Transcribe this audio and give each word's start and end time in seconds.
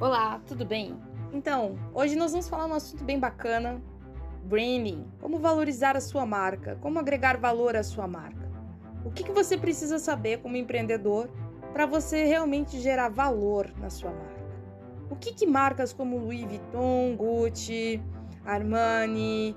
Olá, 0.00 0.40
tudo 0.46 0.64
bem? 0.64 0.96
Então, 1.32 1.76
hoje 1.92 2.14
nós 2.14 2.30
vamos 2.30 2.48
falar 2.48 2.66
um 2.66 2.74
assunto 2.74 3.02
bem 3.02 3.18
bacana: 3.18 3.82
branding. 4.44 5.04
Como 5.20 5.40
valorizar 5.40 5.96
a 5.96 6.00
sua 6.00 6.24
marca, 6.24 6.78
como 6.80 7.00
agregar 7.00 7.36
valor 7.36 7.74
à 7.74 7.82
sua 7.82 8.06
marca. 8.06 8.48
O 9.04 9.10
que, 9.10 9.24
que 9.24 9.32
você 9.32 9.58
precisa 9.58 9.98
saber 9.98 10.38
como 10.38 10.56
empreendedor 10.56 11.28
para 11.72 11.84
você 11.84 12.24
realmente 12.24 12.78
gerar 12.78 13.08
valor 13.08 13.74
na 13.76 13.90
sua 13.90 14.12
marca? 14.12 14.46
O 15.10 15.16
que, 15.16 15.34
que 15.34 15.48
marcas 15.48 15.92
como 15.92 16.16
Louis 16.16 16.44
Vuitton, 16.44 17.16
Gucci, 17.16 18.00
Armani, 18.44 19.56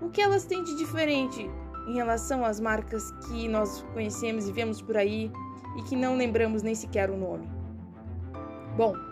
o 0.00 0.08
que 0.08 0.20
elas 0.20 0.44
têm 0.44 0.62
de 0.62 0.76
diferente 0.76 1.50
em 1.88 1.94
relação 1.94 2.44
às 2.44 2.60
marcas 2.60 3.10
que 3.26 3.48
nós 3.48 3.84
conhecemos 3.92 4.46
e 4.46 4.52
vemos 4.52 4.80
por 4.80 4.96
aí 4.96 5.32
e 5.76 5.82
que 5.82 5.96
não 5.96 6.16
lembramos 6.16 6.62
nem 6.62 6.76
sequer 6.76 7.10
o 7.10 7.16
nome? 7.16 7.50
Bom, 8.76 9.09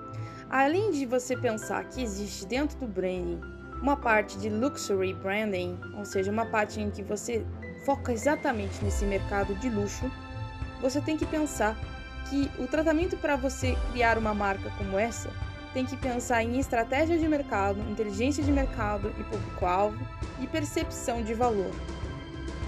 Além 0.51 0.91
de 0.91 1.05
você 1.05 1.37
pensar 1.37 1.85
que 1.85 2.03
existe 2.03 2.47
dentro 2.47 2.79
do 2.79 2.87
branding 2.87 3.39
uma 3.83 3.97
parte 3.97 4.39
de 4.39 4.49
luxury 4.49 5.13
branding, 5.13 5.79
ou 5.97 6.05
seja, 6.05 6.33
uma 6.33 6.47
parte 6.47 6.81
em 6.81 6.91
que 6.91 7.03
você 7.03 7.45
foca 7.85 8.13
exatamente 8.13 8.83
nesse 8.83 9.05
mercado 9.05 9.55
de 9.57 9.69
luxo, 9.69 10.11
você 10.81 11.01
tem 11.01 11.17
que 11.17 11.27
pensar 11.27 11.77
que 12.29 12.51
o 12.59 12.67
tratamento 12.67 13.17
para 13.19 13.37
você 13.37 13.77
criar 13.93 14.19
uma 14.19 14.35
marca 14.35 14.71
como 14.79 14.99
essa 14.99 15.31
tem 15.73 15.85
que 15.85 15.97
pensar 15.97 16.43
em 16.43 16.59
estratégia 16.59 17.19
de 17.19 17.29
mercado, 17.29 17.81
inteligência 17.91 18.43
de 18.43 18.51
mercado 18.51 19.13
e 19.19 19.25
público-alvo 19.25 19.99
e 20.41 20.47
percepção 20.47 21.23
de 21.23 21.35
valor. 21.35 21.71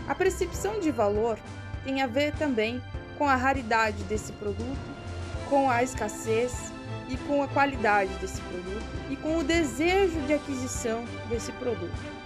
A 0.07 0.15
percepção 0.15 0.79
de 0.81 0.91
valor 0.91 1.39
tem 1.83 2.03
a 2.03 2.07
ver 2.07 2.35
também 2.35 2.81
com 3.17 3.27
a 3.27 3.37
raridade 3.37 4.03
desse 4.05 4.33
produto, 4.35 4.79
com 5.49 5.71
a 5.71 5.83
escassez, 5.83 6.70
e 7.09 7.17
com 7.17 7.43
a 7.43 7.49
qualidade 7.49 8.13
desse 8.15 8.41
produto 8.41 8.85
e 9.11 9.17
com 9.17 9.39
o 9.39 9.45
desejo 9.45 10.21
de 10.23 10.35
aquisição 10.35 11.05
desse 11.29 11.53
produto. 11.53 12.21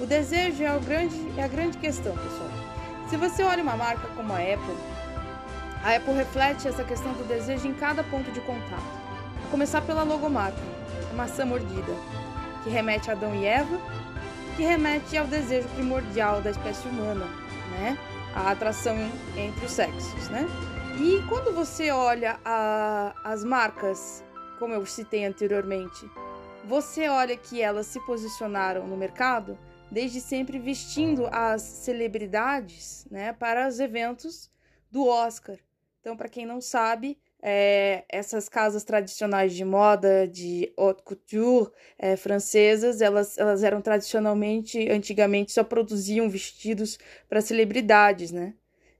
O 0.00 0.06
desejo 0.06 0.64
é, 0.64 0.74
o 0.74 0.80
grande, 0.80 1.16
é 1.36 1.44
a 1.44 1.48
grande 1.48 1.78
questão, 1.78 2.16
pessoal. 2.16 2.50
Se 3.08 3.16
você 3.16 3.42
olha 3.42 3.62
uma 3.62 3.76
marca 3.76 4.08
como 4.16 4.32
a 4.32 4.38
Apple, 4.38 4.76
a 5.84 5.96
Apple 5.96 6.14
reflete 6.14 6.66
essa 6.66 6.82
questão 6.82 7.12
do 7.12 7.26
desejo 7.28 7.68
em 7.68 7.74
cada 7.74 8.02
ponto 8.04 8.30
de 8.32 8.40
contato. 8.40 9.02
A 9.44 9.50
começar 9.50 9.82
pela 9.82 10.02
logomarca, 10.02 10.58
a 11.10 11.14
maçã 11.14 11.44
mordida, 11.44 11.92
que 12.64 12.70
remete 12.70 13.10
a 13.10 13.12
Adão 13.12 13.34
e 13.34 13.44
Eva, 13.44 13.78
que 14.56 14.62
remete 14.62 15.16
ao 15.16 15.26
desejo 15.26 15.68
primordial 15.70 16.40
da 16.40 16.50
espécie 16.50 16.86
humana, 16.88 17.26
né? 17.70 17.98
A 18.34 18.50
atração 18.50 18.96
entre 19.36 19.66
os 19.66 19.72
sexos, 19.72 20.28
né? 20.28 20.46
E 21.00 21.22
quando 21.28 21.54
você 21.54 21.90
olha 21.90 22.38
a, 22.44 23.14
as 23.24 23.42
marcas, 23.42 24.22
como 24.58 24.74
eu 24.74 24.84
citei 24.84 25.24
anteriormente, 25.24 26.08
você 26.64 27.08
olha 27.08 27.36
que 27.36 27.60
elas 27.60 27.86
se 27.86 27.98
posicionaram 28.00 28.86
no 28.86 28.96
mercado 28.96 29.58
desde 29.90 30.20
sempre 30.20 30.58
vestindo 30.58 31.26
as 31.30 31.62
celebridades 31.62 33.06
né, 33.10 33.32
para 33.32 33.68
os 33.68 33.80
eventos 33.80 34.50
do 34.90 35.06
Oscar. 35.06 35.56
Então, 36.00 36.16
para 36.16 36.28
quem 36.28 36.44
não 36.44 36.60
sabe, 36.60 37.18
é, 37.42 38.04
essas 38.08 38.48
casas 38.48 38.84
tradicionais 38.84 39.54
de 39.54 39.64
moda, 39.64 40.26
de 40.28 40.72
haute 40.76 41.02
couture 41.02 41.70
é, 41.98 42.16
francesas, 42.16 43.00
elas, 43.00 43.36
elas 43.38 43.62
eram 43.62 43.80
tradicionalmente, 43.80 44.88
antigamente, 44.90 45.52
só 45.52 45.64
produziam 45.64 46.28
vestidos 46.28 46.98
para 47.28 47.40
celebridades, 47.40 48.30
né? 48.30 48.54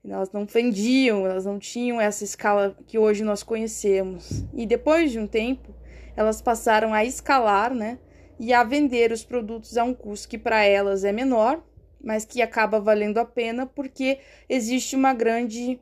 Elas 0.04 0.32
não 0.32 0.44
vendiam, 0.44 1.24
elas 1.26 1.44
não 1.44 1.58
tinham 1.58 2.00
essa 2.00 2.24
escala 2.24 2.76
que 2.86 2.98
hoje 2.98 3.22
nós 3.22 3.42
conhecemos. 3.42 4.44
E 4.52 4.66
depois 4.66 5.12
de 5.12 5.18
um 5.18 5.28
tempo, 5.28 5.72
elas 6.16 6.42
passaram 6.42 6.92
a 6.92 7.04
escalar, 7.04 7.72
né? 7.72 7.98
E 8.38 8.52
a 8.52 8.64
vender 8.64 9.12
os 9.12 9.22
produtos 9.24 9.76
a 9.76 9.84
um 9.84 9.94
custo 9.94 10.28
que 10.28 10.36
para 10.36 10.64
elas 10.64 11.04
é 11.04 11.12
menor, 11.12 11.64
mas 12.02 12.24
que 12.24 12.42
acaba 12.42 12.80
valendo 12.80 13.18
a 13.18 13.24
pena 13.24 13.64
porque 13.64 14.18
existe 14.48 14.96
uma 14.96 15.14
grande, 15.14 15.80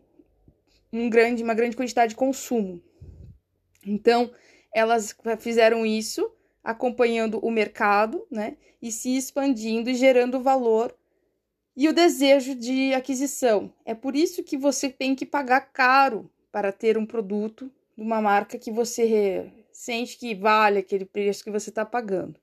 um 0.93 1.09
grande, 1.09 1.43
uma 1.43 1.55
grande 1.55 1.77
quantidade 1.77 2.11
de 2.11 2.17
consumo. 2.17 2.83
Então, 3.87 4.31
elas 4.75 5.17
fizeram 5.39 5.87
isso 5.87 6.31
acompanhando 6.63 7.39
o 7.39 7.51
mercado, 7.51 8.27
né? 8.31 8.59
E 8.83 8.93
se 8.93 9.17
expandindo 9.17 9.89
e 9.89 9.95
gerando 9.95 10.43
valor 10.43 10.95
e 11.81 11.89
o 11.89 11.95
desejo 11.95 12.55
de 12.55 12.93
aquisição. 12.93 13.73
É 13.87 13.95
por 13.95 14.15
isso 14.15 14.45
que 14.45 14.55
você 14.55 14.91
tem 14.91 15.15
que 15.15 15.25
pagar 15.25 15.63
caro 15.73 16.31
para 16.53 16.71
ter 16.71 16.99
um 16.99 17.07
produto 17.07 17.73
de 17.97 18.03
uma 18.03 18.21
marca 18.21 18.59
que 18.59 18.71
você 18.71 19.51
sente 19.73 20.19
que 20.19 20.35
vale 20.35 20.81
aquele 20.81 21.07
preço 21.07 21.43
que 21.43 21.51
você 21.51 21.71
está 21.71 21.87
pagando, 21.87 22.39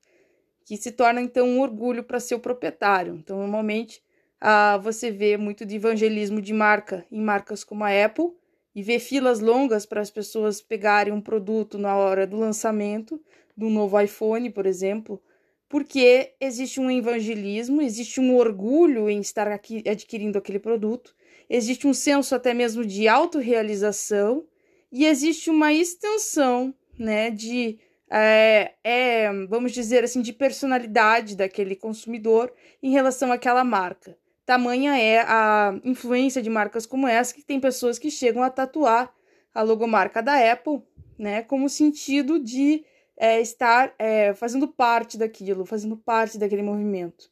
que 0.65 0.75
se 0.75 0.91
torna 0.91 1.21
então 1.21 1.47
um 1.47 1.61
orgulho 1.61 2.03
para 2.03 2.19
seu 2.19 2.39
proprietário. 2.39 3.13
Então, 3.13 3.37
normalmente, 3.37 4.01
ah, 4.41 4.77
você 4.77 5.11
vê 5.11 5.37
muito 5.37 5.67
de 5.67 5.75
evangelismo 5.75 6.41
de 6.41 6.51
marca 6.51 7.05
em 7.11 7.21
marcas 7.21 7.63
como 7.63 7.83
a 7.83 8.05
Apple 8.05 8.31
e 8.73 8.81
vê 8.81 8.97
filas 8.97 9.39
longas 9.39 9.85
para 9.85 10.01
as 10.01 10.09
pessoas 10.09 10.61
pegarem 10.61 11.13
um 11.13 11.21
produto 11.21 11.77
na 11.77 11.95
hora 11.95 12.25
do 12.25 12.37
lançamento 12.37 13.21
do 13.55 13.69
novo 13.69 14.01
iPhone, 14.01 14.49
por 14.49 14.65
exemplo, 14.65 15.21
porque 15.69 16.33
existe 16.39 16.79
um 16.79 16.89
evangelismo, 16.89 17.81
existe 17.81 18.19
um 18.19 18.35
orgulho 18.35 19.09
em 19.09 19.19
estar 19.19 19.47
aqui 19.47 19.83
adquirindo 19.87 20.37
aquele 20.37 20.59
produto, 20.59 21.15
existe 21.49 21.87
um 21.87 21.93
senso 21.93 22.33
até 22.33 22.53
mesmo 22.53 22.85
de 22.85 23.07
autorrealização 23.07 24.45
e 24.91 25.05
existe 25.05 25.49
uma 25.49 25.73
extensão, 25.73 26.73
né, 26.97 27.29
de 27.29 27.77
é, 28.09 28.73
é, 28.83 29.29
vamos 29.47 29.73
dizer 29.73 30.03
assim, 30.03 30.21
de 30.21 30.31
personalidade 30.31 31.35
daquele 31.35 31.75
consumidor 31.75 32.53
em 32.81 32.91
relação 32.91 33.31
àquela 33.31 33.63
marca. 33.63 34.17
Tamanha 34.45 34.97
é 34.97 35.19
a 35.27 35.77
influência 35.83 36.41
de 36.41 36.49
marcas 36.49 36.85
como 36.85 37.05
essa 37.05 37.33
que 37.33 37.43
tem 37.43 37.59
pessoas 37.59 37.99
que 37.99 38.09
chegam 38.09 38.41
a 38.41 38.49
tatuar 38.49 39.13
a 39.53 39.61
logomarca 39.61 40.23
da 40.23 40.51
Apple, 40.51 40.81
né, 41.19 41.41
como 41.41 41.67
sentido 41.67 42.39
de 42.39 42.85
é, 43.17 43.41
estar 43.41 43.93
é, 43.97 44.33
fazendo 44.33 44.67
parte 44.67 45.17
daquilo, 45.17 45.65
fazendo 45.65 45.97
parte 45.97 46.37
daquele 46.37 46.61
movimento. 46.61 47.29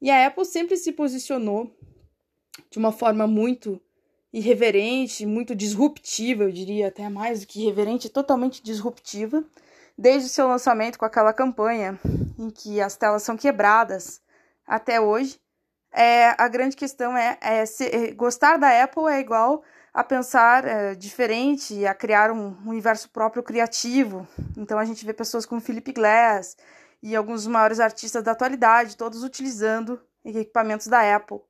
E 0.00 0.10
a 0.10 0.26
Apple 0.26 0.44
sempre 0.44 0.76
se 0.76 0.92
posicionou 0.92 1.74
de 2.70 2.78
uma 2.78 2.92
forma 2.92 3.26
muito 3.26 3.80
irreverente, 4.32 5.26
muito 5.26 5.54
disruptiva, 5.54 6.44
eu 6.44 6.52
diria 6.52 6.88
até 6.88 7.08
mais 7.08 7.40
do 7.40 7.46
que 7.46 7.62
irreverente, 7.62 8.08
totalmente 8.08 8.62
disruptiva, 8.62 9.44
desde 9.96 10.28
o 10.28 10.32
seu 10.32 10.48
lançamento 10.48 10.98
com 10.98 11.04
aquela 11.04 11.32
campanha 11.32 12.00
em 12.38 12.50
que 12.50 12.80
as 12.80 12.96
telas 12.96 13.22
são 13.22 13.36
quebradas 13.36 14.22
até 14.66 15.00
hoje. 15.00 15.38
É, 15.92 16.34
a 16.38 16.48
grande 16.48 16.74
questão 16.74 17.14
é, 17.14 17.38
é 17.42 17.66
se, 17.66 17.84
é, 17.84 18.12
gostar 18.12 18.56
da 18.56 18.82
Apple 18.82 19.04
é 19.08 19.20
igual 19.20 19.62
a 19.92 20.02
pensar 20.02 20.64
é, 20.64 20.94
diferente, 20.94 21.84
a 21.86 21.94
criar 21.94 22.30
um 22.30 22.56
universo 22.66 23.10
próprio 23.10 23.42
criativo. 23.42 24.26
Então 24.56 24.78
a 24.78 24.84
gente 24.84 25.04
vê 25.04 25.12
pessoas 25.12 25.44
como 25.44 25.60
Philip 25.60 25.92
Glass 25.92 26.56
e 27.02 27.14
alguns 27.14 27.44
dos 27.44 27.52
maiores 27.52 27.80
artistas 27.80 28.22
da 28.22 28.32
atualidade, 28.32 28.96
todos 28.96 29.22
utilizando 29.22 30.00
equipamentos 30.24 30.86
da 30.86 31.14
Apple. 31.14 31.40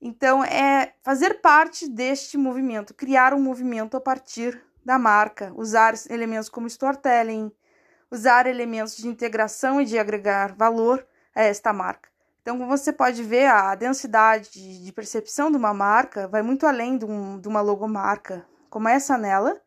Então 0.00 0.42
é 0.44 0.94
fazer 1.02 1.40
parte 1.40 1.88
deste 1.88 2.36
movimento, 2.36 2.94
criar 2.94 3.34
um 3.34 3.40
movimento 3.40 3.96
a 3.96 4.00
partir 4.00 4.60
da 4.84 4.98
marca, 4.98 5.52
usar 5.54 5.94
elementos 6.08 6.48
como 6.48 6.66
storytelling, 6.66 7.52
usar 8.10 8.46
elementos 8.46 8.96
de 8.96 9.06
integração 9.06 9.80
e 9.80 9.84
de 9.84 9.98
agregar 9.98 10.54
valor 10.56 11.06
a 11.34 11.42
esta 11.42 11.72
marca. 11.72 12.08
Então, 12.48 12.56
como 12.56 12.70
você 12.70 12.90
pode 12.90 13.22
ver, 13.22 13.44
a 13.44 13.74
densidade 13.74 14.82
de 14.82 14.90
percepção 14.90 15.50
de 15.50 15.58
uma 15.58 15.74
marca 15.74 16.26
vai 16.26 16.40
muito 16.40 16.66
além 16.66 16.96
de, 16.96 17.04
um, 17.04 17.38
de 17.38 17.46
uma 17.46 17.60
logomarca. 17.60 18.42
Começa 18.70 19.18
nela, 19.18 19.60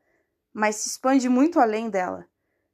mas 0.52 0.78
se 0.78 0.90
expande 0.90 1.30
muito 1.30 1.60
além 1.60 1.92
dela. 1.92 2.26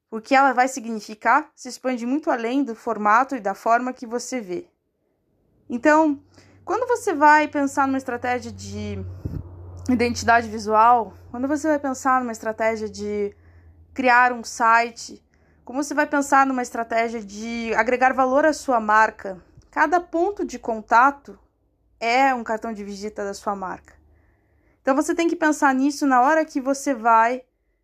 O 0.10 0.22
que 0.22 0.34
ela 0.34 0.54
vai 0.54 0.70
significar 0.70 1.52
se 1.54 1.68
expande 1.68 2.06
muito 2.06 2.32
além 2.32 2.64
do 2.64 2.74
formato 2.74 3.36
e 3.36 3.42
da 3.42 3.54
forma 3.54 3.92
que 3.92 4.08
você 4.08 4.40
vê. 4.40 4.70
Então, 5.70 6.24
quando 6.64 6.88
você 6.88 7.14
vai 7.14 7.50
pensar 7.50 7.86
numa 7.86 7.98
estratégia 7.98 8.50
de 8.50 8.98
identidade 9.90 10.48
visual, 10.48 11.16
quando 11.30 11.50
você 11.50 11.68
vai 11.68 11.80
pensar 11.80 12.22
numa 12.22 12.32
estratégia 12.32 12.88
de 12.88 13.36
criar 13.94 14.32
um 14.32 14.42
site, 14.42 15.22
como 15.66 15.84
você 15.84 15.94
vai 15.94 16.08
pensar 16.08 16.46
numa 16.46 16.62
estratégia 16.62 17.22
de 17.22 17.74
agregar 17.74 18.14
valor 18.14 18.46
à 18.46 18.54
sua 18.54 18.80
marca, 18.80 19.46
Cada 19.78 20.02
ponto 20.02 20.44
de 20.44 20.58
contato 20.58 21.38
é 22.00 22.34
um 22.34 22.44
cartão 22.44 22.74
de 22.74 22.84
visita 22.84 23.24
da 23.24 23.36
sua 23.36 23.56
marca. 23.56 23.94
Então 24.82 24.96
você 24.96 25.14
tem 25.14 25.28
que 25.28 25.36
pensar 25.36 25.72
nisso 25.76 26.08
na 26.08 26.20
hora 26.20 26.44
que 26.44 26.60
você 26.60 26.96
vai 26.96 27.44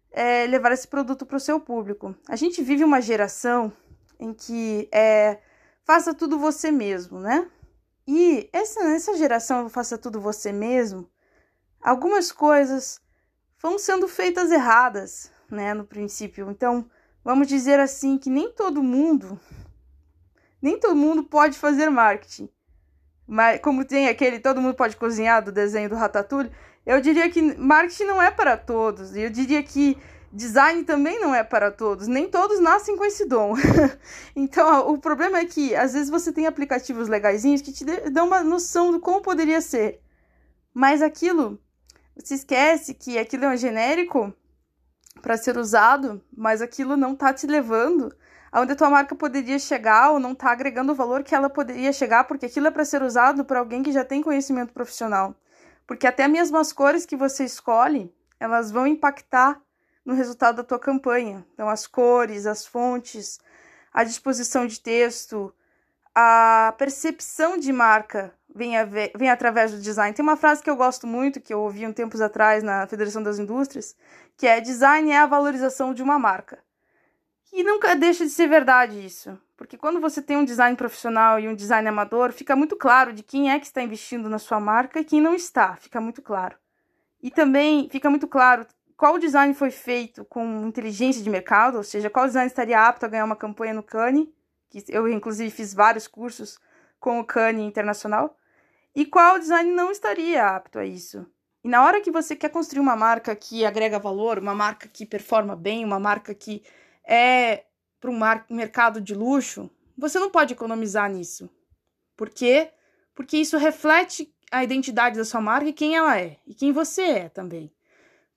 é, 0.10 0.48
levar 0.48 0.72
esse 0.72 0.88
produto 0.88 1.24
para 1.24 1.38
o 1.38 1.40
seu 1.40 1.60
público. 1.60 2.16
A 2.28 2.36
gente 2.36 2.63
vive 2.63 2.84
uma 2.84 3.00
geração 3.00 3.72
em 4.19 4.34
que 4.34 4.90
é, 4.92 5.38
faça 5.84 6.16
tudo 6.16 6.40
você 6.40 6.72
mesmo, 6.72 7.19
né? 7.19 7.48
E 8.07 8.50
essa, 8.51 8.84
nessa 8.86 9.16
geração 9.16 9.69
faça 9.69 9.95
tudo 9.95 10.19
você 10.19 10.51
mesmo, 10.51 11.07
algumas 11.80 12.31
coisas 12.31 13.00
vão 13.62 13.78
sendo 13.78 14.07
feitas 14.07 14.51
erradas, 14.51 15.31
né, 15.48 15.75
no 15.75 15.86
princípio. 15.86 16.50
Então, 16.50 16.90
vamos 17.24 17.48
dizer 17.48 17.80
assim, 17.80 18.18
que 18.18 18.31
nem 18.31 18.51
todo 18.51 18.81
mundo, 18.81 19.40
nem 20.63 20.80
todo 20.80 20.95
mundo 20.95 21.24
pode 21.24 21.60
fazer 21.60 21.89
marketing. 21.89 22.50
Mas 23.27 23.60
como 23.60 23.83
tem 23.83 24.07
aquele 24.07 24.39
todo 24.39 24.62
mundo 24.62 24.75
pode 24.75 24.95
cozinhar 24.95 25.44
do 25.44 25.51
desenho 25.51 25.89
do 25.89 25.95
Ratatouille, 25.95 26.51
eu 26.86 27.01
diria 27.01 27.30
que 27.30 27.42
marketing 27.57 28.06
não 28.06 28.21
é 28.21 28.31
para 28.31 28.56
todos. 28.56 29.13
Eu 29.13 29.30
diria 29.30 29.62
que 29.62 29.98
design 30.31 30.86
também 30.86 31.19
não 31.19 31.36
é 31.36 31.44
para 31.44 31.69
todos. 31.69 32.07
Nem 32.07 32.30
todos 32.30 32.62
nascem 32.62 32.95
com 32.95 33.04
esse 33.04 33.25
dom. 33.25 33.56
então, 34.33 34.89
o 34.89 34.98
problema 34.98 35.39
é 35.39 35.45
que 35.45 35.75
às 35.75 35.92
vezes 35.92 36.10
você 36.10 36.31
tem 36.31 36.48
aplicativos 36.48 37.09
legaisinhos 37.09 37.62
que 37.62 37.74
te 37.74 37.83
dão 38.09 38.27
uma 38.27 38.42
noção 38.42 38.92
do 38.92 39.01
como 39.01 39.21
poderia 39.21 39.59
ser. 39.59 40.01
Mas 40.74 41.01
aquilo, 41.01 41.59
você 42.16 42.36
esquece 42.36 42.94
que 42.94 43.18
aquilo 43.18 43.44
é 43.44 43.50
um 43.50 43.57
genérico 43.57 44.33
para 45.21 45.36
ser 45.38 45.57
usado, 45.57 46.21
mas 46.36 46.62
aquilo 46.62 46.95
não 46.95 47.13
está 47.13 47.33
te 47.33 47.48
levando 47.48 48.13
aonde 48.53 48.73
a 48.73 48.75
tua 48.75 48.89
marca 48.89 49.15
poderia 49.15 49.57
chegar 49.57 50.11
ou 50.11 50.19
não 50.19 50.33
está 50.33 50.51
agregando 50.51 50.91
o 50.91 50.95
valor 50.95 51.23
que 51.23 51.33
ela 51.33 51.50
poderia 51.50 51.91
chegar, 51.91 52.25
porque 52.25 52.45
aquilo 52.45 52.67
é 52.67 52.71
para 52.71 52.85
ser 52.85 53.01
usado 53.01 53.44
por 53.44 53.57
alguém 53.57 53.81
que 53.81 53.91
já 53.91 54.05
tem 54.05 54.21
conhecimento 54.21 54.71
profissional. 54.71 55.35
Porque 55.88 56.05
até 56.05 56.27
mesmo 56.27 56.57
as 56.57 56.71
cores 56.71 57.03
que 57.03 57.15
você 57.15 57.44
escolhe, 57.44 58.13
elas 58.39 58.69
vão 58.69 58.85
impactar 58.85 59.59
no 60.05 60.13
resultado 60.13 60.57
da 60.57 60.63
tua 60.63 60.77
campanha. 60.77 61.44
Então, 61.53 61.67
as 61.67 61.88
cores, 61.88 62.45
as 62.45 62.63
fontes, 62.63 63.39
a 63.91 64.03
disposição 64.03 64.67
de 64.67 64.79
texto, 64.79 65.51
a 66.13 66.75
percepção 66.77 67.57
de 67.57 67.73
marca 67.73 68.31
vem, 68.53 68.77
a 68.77 68.85
ver, 68.85 69.11
vem 69.15 69.31
através 69.31 69.71
do 69.71 69.79
design. 69.79 70.13
Tem 70.13 70.21
uma 70.21 70.38
frase 70.38 70.61
que 70.61 70.69
eu 70.69 70.75
gosto 70.75 71.07
muito, 71.07 71.41
que 71.41 71.53
eu 71.53 71.59
ouvi 71.59 71.88
um 71.88 71.94
tempos 71.94 72.21
atrás 72.21 72.61
na 72.61 72.85
Federação 72.85 73.23
das 73.23 73.39
Indústrias, 73.39 73.95
que 74.38 74.45
é 74.45 74.61
design 74.61 75.09
é 75.09 75.17
a 75.17 75.25
valorização 75.25 75.91
de 75.91 76.03
uma 76.03 76.19
marca. 76.19 76.59
E 77.55 77.63
nunca 77.63 77.95
deixa 77.95 78.25
de 78.25 78.31
ser 78.31 78.47
verdade 78.47 79.05
isso. 79.05 79.39
Porque 79.55 79.77
quando 79.77 80.01
você 80.01 80.23
tem 80.23 80.35
um 80.35 80.44
design 80.44 80.75
profissional 80.75 81.39
e 81.39 81.47
um 81.47 81.53
design 81.53 81.88
amador, 81.88 82.31
fica 82.31 82.55
muito 82.55 82.75
claro 82.75 83.13
de 83.13 83.21
quem 83.21 83.51
é 83.51 83.59
que 83.59 83.67
está 83.67 83.83
investindo 83.83 84.27
na 84.27 84.39
sua 84.39 84.59
marca 84.59 85.00
e 85.00 85.05
quem 85.05 85.21
não 85.21 85.35
está, 85.35 85.75
fica 85.75 86.01
muito 86.01 86.19
claro. 86.19 86.57
E 87.21 87.29
também 87.29 87.88
fica 87.91 88.09
muito 88.09 88.27
claro 88.27 88.65
qual 88.97 89.19
design 89.19 89.53
foi 89.53 89.69
feito 89.69 90.25
com 90.25 90.65
inteligência 90.65 91.21
de 91.21 91.29
mercado, 91.29 91.77
ou 91.77 91.83
seja, 91.83 92.09
qual 92.09 92.25
design 92.25 92.47
estaria 92.47 92.79
apto 92.88 93.05
a 93.05 93.09
ganhar 93.09 93.25
uma 93.25 93.35
campanha 93.35 93.75
no 93.75 93.83
Cannes, 93.83 94.27
que 94.71 94.83
eu 94.89 95.07
inclusive 95.07 95.51
fiz 95.51 95.75
vários 95.75 96.07
cursos 96.07 96.59
com 96.99 97.19
o 97.19 97.23
Cannes 97.23 97.67
Internacional, 97.67 98.35
e 98.95 99.06
qual 99.06 99.38
design 99.38 99.69
não 99.71 99.91
estaria 99.91 100.44
apto 100.44 100.79
a 100.79 100.85
isso. 100.85 101.23
E 101.63 101.69
na 101.69 101.85
hora 101.85 102.01
que 102.01 102.09
você 102.09 102.35
quer 102.35 102.49
construir 102.49 102.81
uma 102.81 102.95
marca 102.95 103.35
que 103.35 103.63
agrega 103.63 103.99
valor, 103.99 104.39
uma 104.39 104.56
marca 104.56 104.88
que 104.88 105.06
performa 105.06 105.56
bem, 105.56 105.85
uma 105.85 105.99
marca 105.99 106.33
que 106.33 106.63
é 107.07 107.65
para 108.00 108.11
um 108.11 108.19
mercado 108.50 109.00
de 109.00 109.13
luxo, 109.13 109.69
você 109.97 110.19
não 110.19 110.29
pode 110.29 110.53
economizar 110.53 111.09
nisso. 111.09 111.50
Por 112.17 112.29
quê? 112.29 112.71
Porque 113.15 113.38
isso 113.38 113.57
reflete 113.57 114.33
a 114.51 114.63
identidade 114.63 115.17
da 115.17 115.25
sua 115.25 115.41
marca 115.41 115.69
e 115.69 115.73
quem 115.73 115.95
ela 115.95 116.19
é, 116.19 116.38
e 116.45 116.53
quem 116.53 116.71
você 116.71 117.01
é 117.01 117.29
também. 117.29 117.71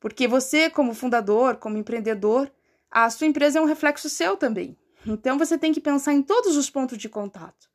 Porque 0.00 0.28
você, 0.28 0.70
como 0.70 0.94
fundador, 0.94 1.56
como 1.56 1.76
empreendedor, 1.76 2.50
a 2.90 3.10
sua 3.10 3.26
empresa 3.26 3.58
é 3.58 3.62
um 3.62 3.66
reflexo 3.66 4.08
seu 4.08 4.36
também. 4.36 4.76
Então 5.06 5.38
você 5.38 5.58
tem 5.58 5.72
que 5.72 5.80
pensar 5.80 6.12
em 6.12 6.22
todos 6.22 6.56
os 6.56 6.70
pontos 6.70 6.98
de 6.98 7.08
contato, 7.08 7.69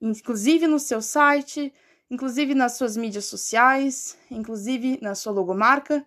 inclusive 0.00 0.66
no 0.66 0.78
seu 0.78 1.02
site, 1.02 1.72
inclusive 2.10 2.54
nas 2.54 2.72
suas 2.72 2.96
mídias 2.96 3.24
sociais, 3.26 4.16
inclusive 4.30 4.98
na 5.00 5.14
sua 5.14 5.32
logomarca, 5.32 6.04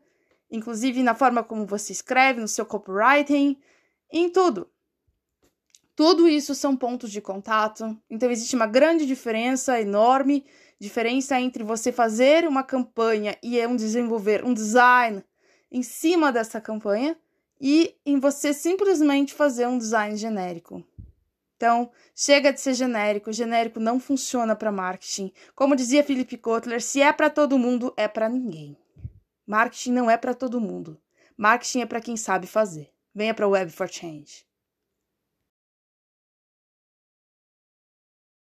inclusive 0.51 1.01
na 1.01 1.15
forma 1.15 1.43
como 1.43 1.65
você 1.65 1.91
escreve, 1.91 2.39
no 2.39 2.47
seu 2.47 2.65
copywriting, 2.65 3.57
em 4.19 4.29
tudo. 4.29 4.69
Tudo 5.95 6.27
isso 6.27 6.55
são 6.55 6.75
pontos 6.75 7.11
de 7.11 7.21
contato. 7.21 7.97
Então 8.09 8.31
existe 8.31 8.55
uma 8.55 8.67
grande 8.67 9.05
diferença, 9.05 9.79
enorme 9.79 10.45
diferença 10.79 11.39
entre 11.39 11.63
você 11.63 11.91
fazer 11.91 12.47
uma 12.47 12.63
campanha 12.63 13.37
e 13.41 13.65
um 13.65 13.75
desenvolver 13.75 14.43
um 14.43 14.53
design 14.53 15.23
em 15.71 15.81
cima 15.81 16.31
dessa 16.31 16.59
campanha 16.59 17.17
e 17.59 17.95
em 18.05 18.19
você 18.19 18.53
simplesmente 18.53 19.33
fazer 19.33 19.65
um 19.67 19.77
design 19.77 20.17
genérico. 20.17 20.85
Então, 21.55 21.89
chega 22.13 22.51
de 22.51 22.59
ser 22.59 22.73
genérico, 22.73 23.31
genérico 23.31 23.79
não 23.79 23.97
funciona 23.97 24.53
para 24.53 24.71
marketing. 24.71 25.31
Como 25.55 25.75
dizia 25.75 26.03
Philip 26.03 26.37
Kotler, 26.37 26.81
se 26.81 27.01
é 27.01 27.13
para 27.13 27.29
todo 27.29 27.57
mundo, 27.57 27.93
é 27.95 28.05
para 28.05 28.27
ninguém. 28.27 28.77
Marketing 29.47 29.93
não 29.93 30.11
é 30.11 30.17
para 30.17 30.33
todo 30.33 30.59
mundo. 30.59 30.99
Marketing 31.37 31.79
é 31.79 31.85
para 31.85 32.01
quem 32.01 32.17
sabe 32.17 32.47
fazer. 32.47 32.92
Venha 33.15 33.33
para 33.33 33.47
o 33.47 33.51
Web 33.51 33.71
for 33.71 33.87
Change. 33.87 34.43